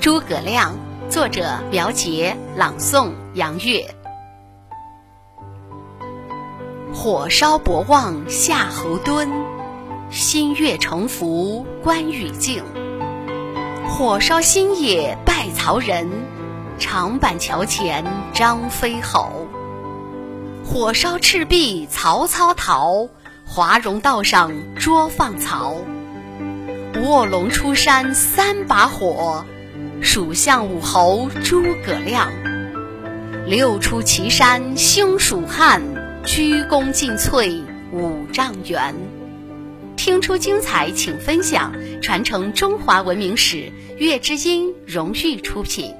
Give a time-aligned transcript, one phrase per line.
[0.00, 0.76] 诸葛亮，
[1.10, 3.84] 作者苗杰，朗诵杨月。
[6.94, 9.28] 火烧博望夏侯惇，
[10.08, 12.62] 新月重浮关羽镜。
[13.88, 16.08] 火烧新野败曹仁，
[16.78, 19.48] 长板桥前张飞吼。
[20.64, 23.08] 火烧赤壁曹操逃，
[23.44, 25.74] 华容道上捉放曹。
[27.02, 29.44] 卧龙出山三把火。
[30.00, 32.30] 蜀相武侯诸葛亮，
[33.46, 35.82] 六出祁山兴蜀汉，
[36.24, 38.94] 鞠躬尽瘁，五丈原。
[39.96, 43.72] 听出精彩，请分享，传承中华文明史。
[43.98, 45.92] 月之音荣誉出品。